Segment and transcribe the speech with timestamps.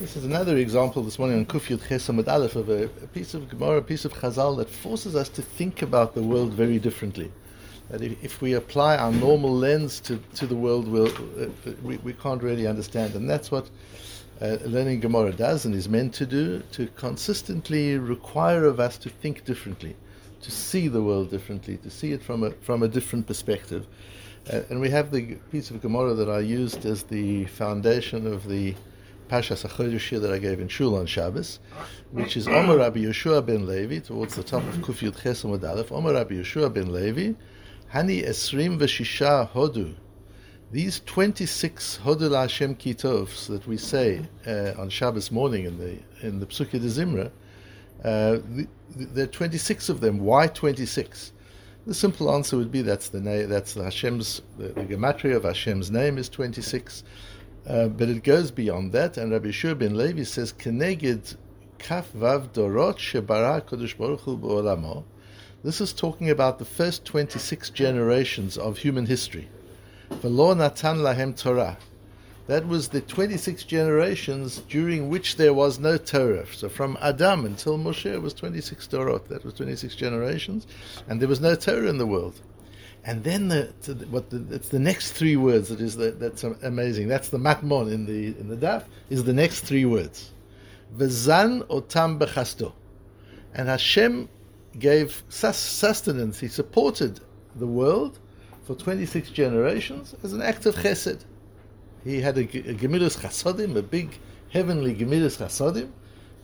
[0.00, 3.32] This is another example this morning on Kuf Yud Chesam Aleph of a, a piece
[3.32, 6.80] of Gemara, a piece of Chazal that forces us to think about the world very
[6.80, 7.30] differently.
[7.90, 11.46] That if, if we apply our normal lens to, to the world, we'll, uh,
[11.84, 13.14] we, we can't really understand.
[13.14, 13.70] And that's what
[14.42, 19.08] uh, learning Gemara does and is meant to do, to consistently require of us to
[19.08, 19.94] think differently,
[20.42, 23.86] to see the world differently, to see it from a, from a different perspective.
[24.52, 28.48] Uh, and we have the piece of Gemara that I used as the foundation of
[28.48, 28.74] the
[29.28, 31.58] Parshas HaChodesh that I gave in Shul on Shabbos,
[32.12, 36.12] which is Omer Rabbi Yehoshua ben Levi, towards the top of Kuf Yud Ches Omer
[36.12, 37.32] Rabbi Yehoshua ben Levi,
[37.92, 39.94] Hani Esrim Veshisha Hodu.
[40.72, 46.40] These 26 Hodu Hashem Kitovs that we say uh, on Shabbos morning in the in
[46.40, 47.30] the Pesukei de Zimra,
[48.04, 48.66] uh, the,
[48.96, 50.20] the, there are 26 of them.
[50.20, 51.32] Why 26?
[51.86, 55.44] The simple answer would be that's the name, that's the Hashem's the, the gematria of
[55.44, 57.04] Hashem's name is 26.
[57.66, 61.36] Uh, but it goes beyond that, and Rabbi Shur ben Levi says, "Keneged
[61.78, 65.04] kaf vav dorot shebara kodesh baruch hu
[65.62, 69.48] This is talking about the first 26 generations of human history.
[70.10, 71.78] V'lo natan lahem Torah.
[72.48, 76.44] That was the 26 generations during which there was no Torah.
[76.52, 79.22] So from Adam until Moshe was 26 Torah.
[79.30, 80.66] That was 26 generations,
[81.08, 82.42] and there was no Torah in the world.
[83.06, 83.66] And then the,
[84.10, 87.08] what the, it's the next three words that is the, that's amazing.
[87.08, 90.32] That's the matmon in the in the daf is the next three words.
[90.96, 92.72] V'zan otam bechasto,
[93.54, 94.28] and Hashem
[94.78, 96.40] gave sustenance.
[96.40, 97.20] He supported
[97.56, 98.18] the world
[98.64, 101.24] for 26 generations as an act of chesed.
[102.04, 104.18] He had a, a gemilus chasodim, a big
[104.48, 105.90] heavenly gemilus chasodim,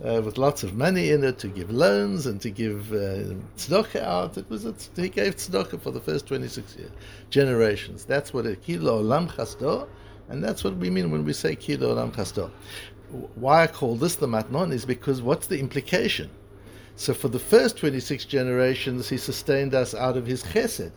[0.04, 4.02] uh, with lots of money in it to give loans and to give uh, tzedakah
[4.02, 4.38] out.
[4.38, 6.90] It was a, he gave tzedakah for the first 26 years,
[7.28, 8.04] generations.
[8.04, 9.88] That's what a kilo olam chasdo,
[10.28, 12.50] and that's what we mean when we say kilo olam chasdo.
[13.34, 16.30] Why I call this the matmon is because what's the implication?
[16.96, 20.92] So for the first 26 generations, he sustained us out of his chesed.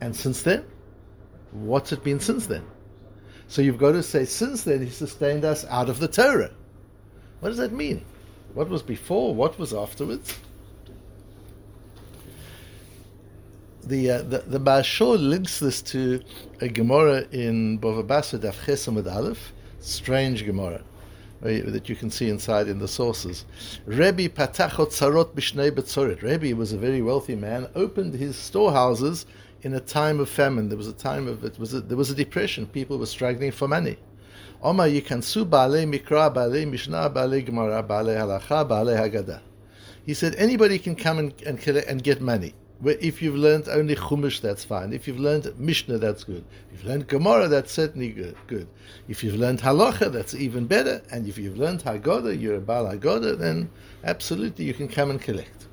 [0.00, 0.64] And since then?
[1.50, 2.64] What's it been since then?
[3.46, 6.50] So you've got to say, since then, he sustained us out of the Torah.
[7.40, 8.04] What does that mean?
[8.54, 9.34] What was before?
[9.34, 10.38] What was afterwards?
[13.82, 16.22] The uh, the, the Bashor links this to
[16.60, 20.82] a Gemara in Bava Basra Daf Chesamud Aleph, strange Gemara
[21.44, 23.44] that you can see inside in the sources.
[23.84, 26.22] Rebbe Patachot Tzarot Bishnei Betzoret.
[26.22, 29.26] Rebbe was a very wealthy man, opened his storehouses
[29.62, 30.70] in a time of famine.
[30.70, 32.66] There was a time of it was a, there was a depression.
[32.66, 33.98] People were struggling for money.
[34.62, 39.40] Yikansu Baalei Mikra, Baalei Mishnah, Baalei Gemara, Baalei Halacha, Haggadah.
[40.06, 42.54] He said anybody can come and, and, and get money.
[42.84, 44.92] If you've learned only Chumash, that's fine.
[44.92, 46.44] If you've learned Mishnah, that's good.
[46.72, 48.36] If you've learned Gemara, that's certainly good.
[48.46, 48.68] good.
[49.08, 51.00] If you've learned Halacha, that's even better.
[51.10, 53.70] And if you've learned Haggadah, you're a Baal Haggadah, then
[54.02, 55.68] absolutely you can come and collect.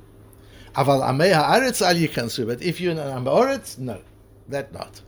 [0.75, 2.47] Aval Al Yikansu.
[2.47, 3.99] But if you're an Amoretz, no,
[4.47, 5.01] that not.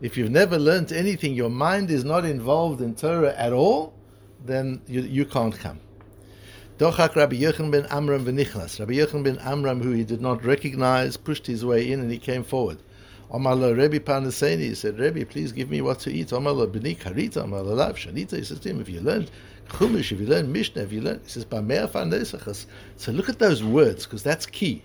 [0.00, 3.92] If you've never learned anything, your mind is not involved in Torah at all,
[4.44, 5.78] then you, you can't come.
[6.78, 8.80] Dochak Rabbi Yochanan ben Amram v'nichnas.
[8.80, 12.16] Rabbi Yochanan ben Amram, who he did not recognize, pushed his way in and he
[12.16, 12.78] came forward.
[13.30, 16.32] Omar Rebbe Parnaseni, he said, Rebbe, please give me what to eat.
[16.32, 18.38] Omar b'ni karita, Omar lav shanita.
[18.38, 19.28] He says to him, if you learn
[19.68, 22.64] Chumash, if you learn Mishnah, if you learn, he says, Bameh afarnesachas.
[22.96, 24.82] So look at those words, because that's key.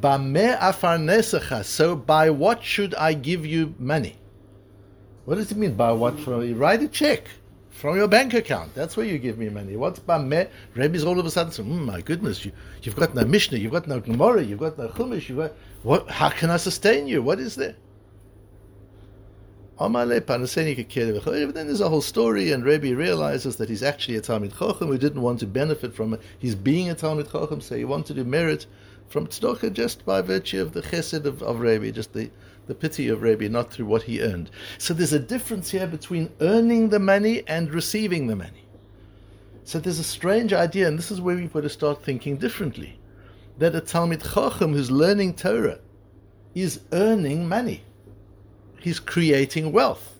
[0.00, 1.66] Bameh afarnesachas.
[1.66, 4.16] So by what should I give you money?
[5.26, 6.18] What does it mean by what?
[6.20, 7.24] From you write a check
[7.70, 8.72] from your bank account.
[8.74, 9.76] That's where you give me money.
[9.76, 10.46] What's by me?
[10.76, 12.52] Rebbe's all of a sudden saying, mm, "My goodness, you,
[12.84, 15.28] have got no Mishnah, you've got no Gemara, you've got no Chumash.
[15.28, 16.08] You've got what?
[16.08, 17.22] How can I sustain you?
[17.22, 17.74] What is there?"
[19.78, 24.96] Then there's a whole story, and Rebbe realizes that he's actually a Talmid Chochem who
[24.96, 28.66] didn't want to benefit from his being a Talmid Chochem, so he wanted to merit
[29.08, 32.30] from tzedakah just by virtue of the chesed of, of Rebbe, just the
[32.66, 34.50] the pity of Rabbi, not through what he earned.
[34.78, 38.66] So there's a difference here between earning the money and receiving the money.
[39.64, 42.98] So there's a strange idea, and this is where we've got to start thinking differently.
[43.58, 45.78] That a Talmid Chacham who's learning Torah
[46.54, 47.82] is earning money.
[48.80, 50.15] He's creating wealth.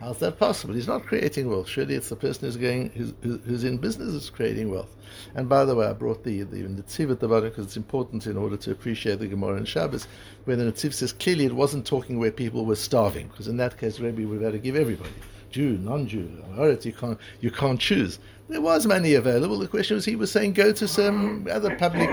[0.00, 0.72] How's that possible?
[0.72, 1.68] He's not creating wealth.
[1.68, 4.96] Surely it's the person who's going, who's, who's in business is creating wealth.
[5.34, 7.76] And by the way, I brought the the, the tziv at the bottom because it's
[7.76, 10.06] important in order to appreciate the Gemara and Shabbos,
[10.44, 13.76] where the tziv says clearly it wasn't talking where people were starving, because in that
[13.76, 15.10] case, Rebbe would have to give everybody,
[15.50, 16.44] Jew, non-Jew,
[16.82, 18.18] you can't you can't choose.
[18.48, 19.58] There was money available.
[19.58, 22.08] The question was, he was saying, go to some other public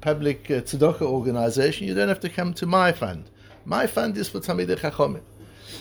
[0.00, 1.86] public uh, tzedakah organization.
[1.86, 3.30] You don't have to come to my fund.
[3.64, 5.22] My fund is for Talmidei Chachomim.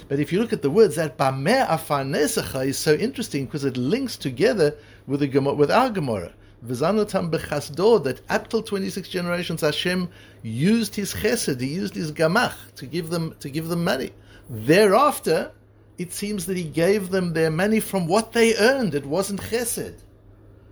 [0.07, 3.77] But if you look at the words, that Bameh Afanesecha is so interesting because it
[3.77, 4.75] links together
[5.07, 6.33] with, the, with our Gemara.
[6.65, 10.09] V'zanutam bechasdo, that up till 26 generations Hashem
[10.43, 14.11] used his chesed, he used his gamach to give them, to give them money.
[14.49, 15.51] Thereafter,
[15.97, 18.93] it seems that he gave them their money from what they earned.
[18.93, 19.95] It wasn't chesed.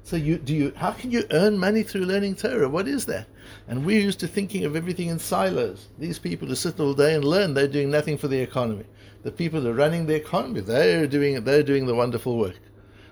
[0.04, 2.70] So you do you how can you earn money through learning Torah?
[2.70, 3.28] What is that?
[3.68, 5.90] And we're used to thinking of everything in silos.
[5.98, 8.86] These people who sit all day and learn, they're doing nothing for the economy.
[9.24, 12.60] The people who are running the economy, they're doing they're doing the wonderful work.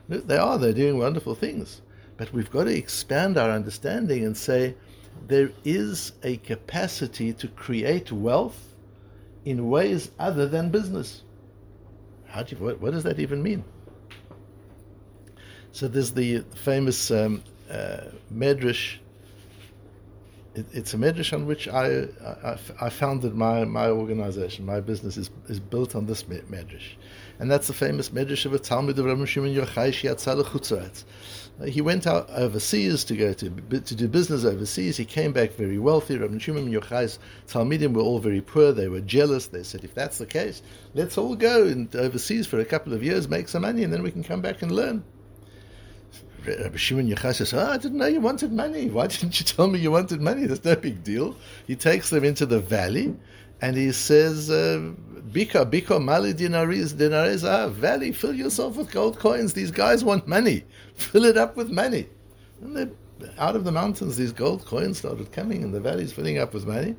[0.09, 1.81] They are, they're doing wonderful things.
[2.15, 4.75] But we've got to expand our understanding and say
[5.27, 8.75] there is a capacity to create wealth
[9.45, 11.23] in ways other than business.
[12.27, 13.63] How do you, what, what does that even mean?
[15.71, 18.97] So there's the famous um, uh, medrash.
[20.55, 22.07] It, it's a medrash on which I,
[22.43, 24.65] I, I, founded my, my organization.
[24.65, 26.95] My business is, is built on this medrash.
[27.39, 31.03] And that's the famous medrash of a Talmud of Rabbi Shimon Yochai Shiatzal.
[31.59, 34.97] Uh, he went out overseas to go to to do business overseas.
[34.97, 36.17] He came back very wealthy.
[36.17, 38.71] Rabbi Shimon Yochai's Talmidim were all very poor.
[38.71, 39.47] They were jealous.
[39.47, 40.61] They said, if that's the case,
[40.93, 44.03] let's all go and overseas for a couple of years, make some money, and then
[44.03, 45.03] we can come back and learn.
[46.47, 48.89] Rabbi Shimon Yochai says, oh, I didn't know you wanted money.
[48.89, 50.45] Why didn't you tell me you wanted money?
[50.45, 51.35] That's no big deal.
[51.65, 53.15] He takes them into the valley
[53.61, 54.91] and he says, uh,
[55.31, 59.53] Bika, Bika, Mali dinaris, dinaris, ah, valley, fill yourself with gold coins.
[59.53, 60.63] These guys want money.
[60.95, 62.07] Fill it up with money.
[62.61, 62.87] And they
[63.37, 66.67] out of the mountains, these gold coins started coming, and the valley's filling up with
[66.67, 66.95] money.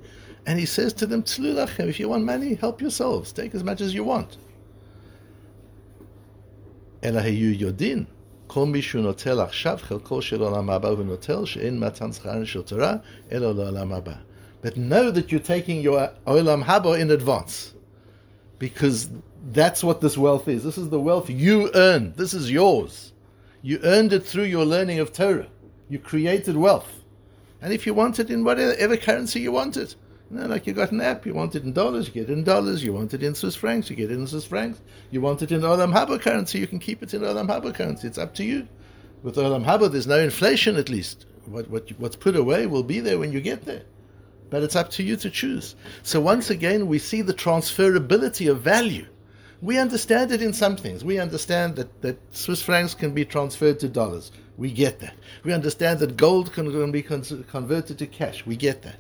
[0.46, 3.32] And he says to them, if you want money, help yourselves.
[3.32, 4.36] Take as much as you want.
[7.02, 8.06] Elahayu yodin.
[8.47, 12.61] כל מי שהוא נוטל עכשיו, חלקו של עולם הבא הוא נוטל, שאין מתן שכרן של
[12.61, 12.95] תורה,
[13.31, 14.13] אלא לעולם הבא.
[14.63, 17.73] But know that you're taking your olam haba in advance.
[18.59, 19.09] Because
[19.51, 20.63] that's what this wealth is.
[20.63, 22.13] This is the wealth you earn.
[22.15, 23.11] This is yours.
[23.61, 25.47] You earned it through your learning of Torah.
[25.89, 26.91] You created wealth.
[27.61, 29.95] And if you want it in whatever currency you want it,
[30.30, 32.84] like you got an app, you want it in dollars, you get it in dollars.
[32.84, 34.80] You want it in Swiss francs, you get it in Swiss francs.
[35.10, 38.06] You want it in Olam Haba currency, you can keep it in Olam Haba currency.
[38.06, 38.68] It's up to you.
[39.22, 41.24] With Olam Haba, there's no inflation at least.
[41.46, 43.82] What, what, what's put away will be there when you get there.
[44.50, 45.74] But it's up to you to choose.
[46.02, 49.06] So once again, we see the transferability of value.
[49.60, 51.04] We understand it in some things.
[51.04, 54.30] We understand that, that Swiss francs can be transferred to dollars.
[54.56, 55.14] We get that.
[55.42, 58.44] We understand that gold can be converted to cash.
[58.44, 58.96] We get that.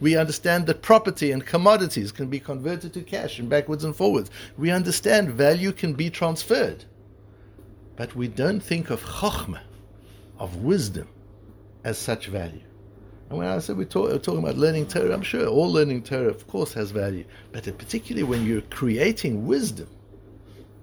[0.00, 4.30] We understand that property and commodities can be converted to cash and backwards and forwards.
[4.56, 6.84] We understand value can be transferred.
[7.96, 9.60] But we don't think of chokhmah,
[10.38, 11.08] of wisdom,
[11.84, 12.62] as such value.
[13.28, 16.02] And when I said we're, talk, we're, talking about learning Torah, I'm sure all learning
[16.02, 17.24] Torah, of course, has value.
[17.50, 19.88] But particularly when you're creating wisdom,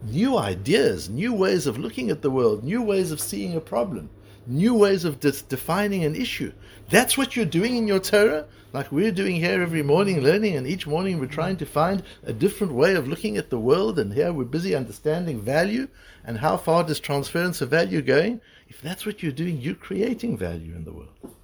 [0.04, 4.10] new ideas, new ways of looking at the world, new ways of seeing a problem,
[4.47, 6.51] new ways of de- defining an issue.
[6.89, 10.68] That's what you're doing in your Torah, like we're doing here every morning, learning, and
[10.68, 14.13] each morning we're trying to find a different way of looking at the world, and
[14.13, 15.88] here we're busy understanding value
[16.24, 18.41] and how far does transference of value going.
[18.68, 21.36] If that's what you're doing, you're creating value in the world.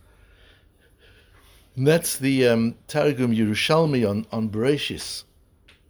[1.76, 5.24] And that's the um, Targum Yerushalmi on, on Bereshis.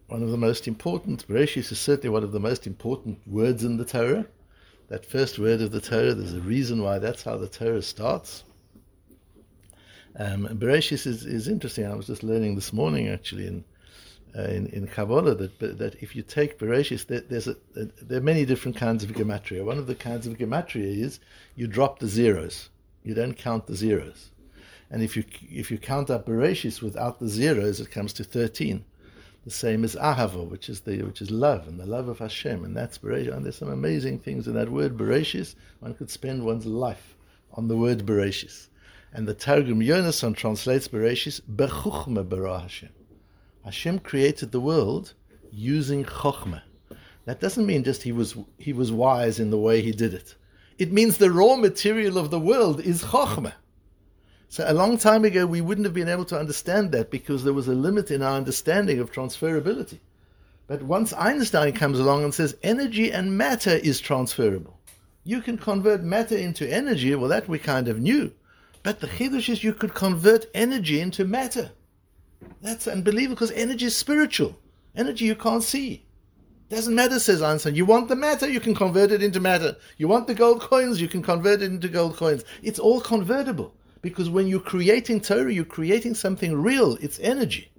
[0.08, 3.76] One of the most important, Bereshis is certainly one of the most important words in
[3.76, 4.26] the Torah
[4.88, 8.44] that first word of the Torah, there's a reason why that's how the Torah starts.
[10.18, 11.86] Um, Bereshis is, is interesting.
[11.86, 13.64] I was just learning this morning actually in
[14.36, 18.22] uh, in, in Kabbalah that that if you take Bereshis, there, there's a, there are
[18.22, 19.64] many different kinds of gematria.
[19.64, 21.20] One of the kinds of gematria is
[21.54, 22.70] you drop the zeros.
[23.02, 24.30] You don't count the zeros.
[24.90, 28.84] And if you if you count up Bereshis without the zeros, it comes to thirteen
[29.46, 32.64] the same as ahava, which is the which is love and the love of Hashem,
[32.64, 33.32] and that's bereshis.
[33.32, 35.54] And there's some amazing things in that word bereshis.
[35.78, 37.14] One could spend one's life
[37.52, 38.66] on the word bereshis.
[39.12, 42.88] And the Targum Yonason translates bereshis bechuchma bara Hashem.
[43.64, 45.14] Hashem created the world
[45.52, 46.62] using chokhmah.
[47.26, 50.34] That doesn't mean just he was he was wise in the way he did it.
[50.76, 53.54] It means the raw material of the world is chokhmah.
[54.48, 57.52] So a long time ago, we wouldn't have been able to understand that because there
[57.52, 59.98] was a limit in our understanding of transferability.
[60.66, 64.78] But once Einstein comes along and says energy and matter is transferable,
[65.24, 67.14] you can convert matter into energy.
[67.14, 68.32] Well, that we kind of knew.
[68.82, 71.72] But the chidush is you could convert energy into matter.
[72.62, 74.56] That's unbelievable because energy is spiritual.
[74.94, 76.04] Energy you can't see.
[76.68, 77.74] Doesn't matter, says Einstein.
[77.74, 79.76] You want the matter, you can convert it into matter.
[79.98, 82.44] You want the gold coins, you can convert it into gold coins.
[82.62, 83.72] It's all convertible.
[84.06, 86.96] Because when you're creating Torah, you're creating something real.
[87.00, 87.72] It's energy.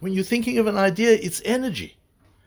[0.00, 1.96] When you're thinking of an idea, it's energy.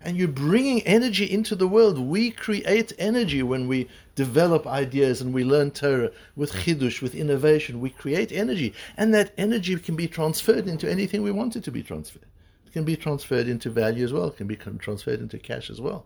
[0.01, 1.97] And you're bringing energy into the world.
[1.97, 7.79] We create energy when we develop ideas and we learn Torah with chidush, with innovation.
[7.79, 8.73] We create energy.
[8.97, 12.25] And that energy can be transferred into anything we want it to be transferred.
[12.67, 14.27] It can be transferred into value as well.
[14.27, 16.05] It can be transferred into cash as well.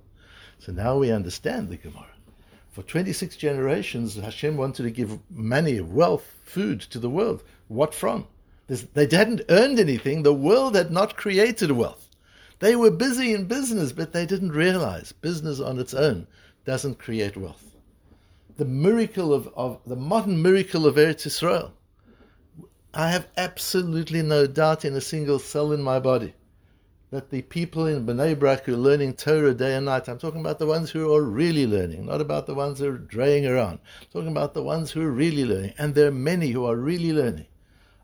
[0.59, 2.14] So now we understand the Gemara.
[2.75, 7.41] For 26 generations, Hashem wanted to give money, wealth, food to the world.
[7.69, 8.27] What from?
[8.67, 10.23] They hadn't earned anything.
[10.23, 12.09] The world had not created wealth.
[12.59, 16.27] They were busy in business, but they didn't realize business on its own
[16.65, 17.77] doesn't create wealth.
[18.57, 21.71] The miracle of, of the modern miracle of Eretz Israel.
[22.93, 26.33] I have absolutely no doubt in a single cell in my body
[27.11, 30.41] that the people in Bnei Brak who are learning Torah day and night, I'm talking
[30.41, 33.79] about the ones who are really learning, not about the ones who are draying around.
[34.01, 35.73] I'm talking about the ones who are really learning.
[35.77, 37.45] And there are many who are really learning,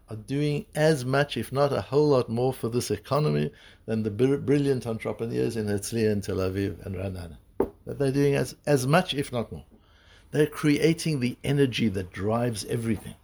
[0.09, 3.51] are doing as much, if not a whole lot more, for this economy
[3.85, 7.37] than the brilliant entrepreneurs in Herzliya and Tel Aviv and Ra'anana.
[7.85, 9.65] That they're doing as, as much, if not more.
[10.29, 13.15] They're creating the energy that drives everything.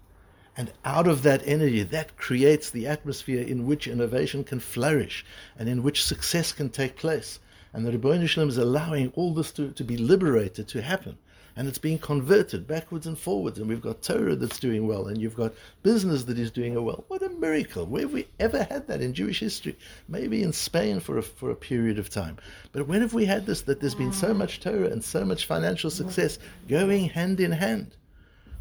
[0.60, 5.24] And out of that energy, that creates the atmosphere in which innovation can flourish
[5.56, 7.40] and in which success can take place.
[7.74, 11.20] And the Ribbono Shel Olam is allowing all this to, to be liberated, to happen.
[11.56, 13.60] And it's being converted backwards and forwards.
[13.60, 17.04] And we've got Torah that's doing well, and you've got business that is doing well.
[17.08, 17.86] What a miracle.
[17.86, 19.78] Where have we ever had that in Jewish history?
[20.08, 22.38] Maybe in Spain for a, for a period of time.
[22.72, 25.46] But when have we had this, that there's been so much Torah and so much
[25.46, 27.96] financial success going hand in hand?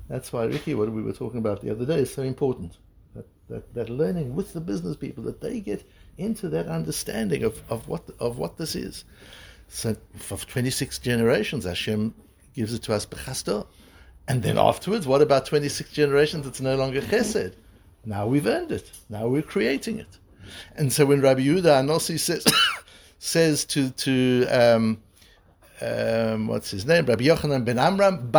[0.09, 2.79] That's why, Ricky, what we were talking about the other day is so important.
[3.15, 7.63] That, that, that learning with the business people, that they get into that understanding of,
[7.71, 9.05] of, what, of what this is.
[9.69, 12.15] So for 26 generations, Hashem
[12.55, 13.67] gives it to us b'chasdo.
[14.29, 16.47] And then afterwards, what about 26 generations?
[16.47, 17.55] It's no longer chesed.
[18.05, 18.91] Now we've earned it.
[19.09, 20.19] Now we're creating it.
[20.77, 22.45] And so when Rabbi Yehuda HaNasi says,
[23.19, 25.03] says to, to um,
[25.81, 28.33] um, what's his name, Rabbi Yochanan ben Amram,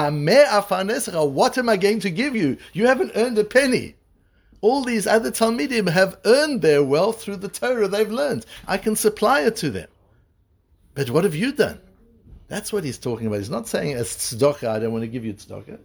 [1.34, 2.58] what am I going to give you?
[2.74, 3.96] You haven't earned a penny.
[4.62, 8.46] All these other Talmidim have earned their wealth through the Torah they've learned.
[8.68, 9.88] I can supply it to them.
[10.96, 11.80] But what have you done?
[12.48, 13.38] That's what he's talking about.
[13.38, 15.78] He's not saying as tzedakah, I don't want to give you tzedakah.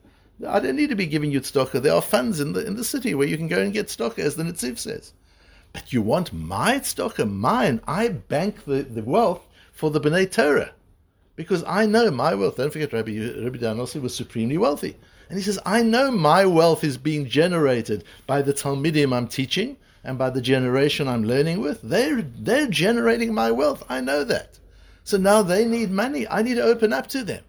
[0.48, 1.82] I don't need to be giving you tzedakah.
[1.82, 4.20] There are funds in the in the city where you can go and get tzedakah,
[4.20, 5.12] as the Netziv says.
[5.74, 7.82] But you want my tzedakah, mine.
[7.86, 10.72] I bank the, the wealth for the B'nai Torah
[11.36, 12.56] because I know my wealth.
[12.56, 14.96] Don't forget, Rabbi, Rabbi was supremely wealthy.
[15.28, 19.76] And he says, I know my wealth is being generated by the Talmidim I'm teaching
[20.04, 21.80] and by the generation I'm learning with.
[21.82, 23.82] They're, they're generating my wealth.
[23.88, 24.58] I know that.
[25.04, 26.28] So now they need money.
[26.28, 27.42] I need to open up to them.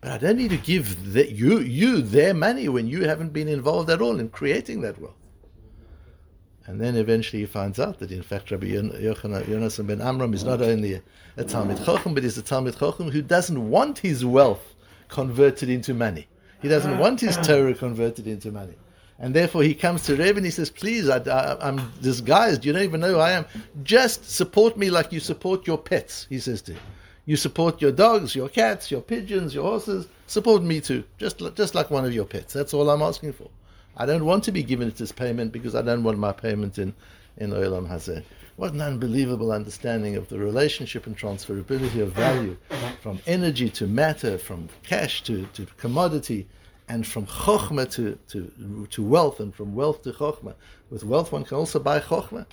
[0.00, 3.48] But I don't need to give the, you, you their money when you haven't been
[3.48, 5.14] involved at all in creating that wealth.
[6.66, 10.62] And then eventually he finds out that in fact Rabbi Yonasan ben Amram is not
[10.62, 11.02] only a,
[11.44, 14.74] Talmid Chochem, but he's a Talmid Chochem who doesn't want his wealth
[15.08, 16.26] converted into money.
[16.62, 18.74] He doesn't want his Torah converted into money.
[19.18, 21.18] And therefore he comes to Reb and he says, please, I,
[21.60, 22.64] am disguised.
[22.64, 23.44] You don't even know who I am.
[23.82, 26.80] Just support me like you support your pets, he says to him.
[27.26, 30.08] You support your dogs, your cats, your pigeons, your horses.
[30.26, 32.52] Support me too, just, just like one of your pets.
[32.52, 33.48] That's all I'm asking for.
[33.96, 36.78] I don't want to be given it as payment because I don't want my payment
[36.78, 36.94] in,
[37.36, 38.24] in Olam Hazeh.
[38.56, 42.56] What an unbelievable understanding of the relationship and transferability of value
[43.00, 46.46] from energy to matter, from cash to, to commodity,
[46.88, 50.54] and from chokhmah to, to, to wealth, and from wealth to chokhmah.
[50.90, 52.46] With wealth, one can also buy chokhmah.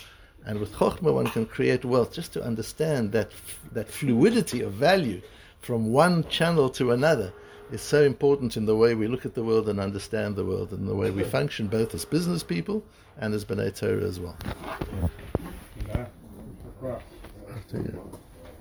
[0.45, 2.13] And with chokhmah, one can create wealth.
[2.13, 3.31] Just to understand that,
[3.71, 5.21] that fluidity of value
[5.60, 7.31] from one channel to another
[7.72, 10.72] is so important in the way we look at the world and understand the world
[10.72, 12.84] and the way we function both as business people
[13.18, 14.38] and as B'nai Torah as well.
[15.88, 16.06] Yeah.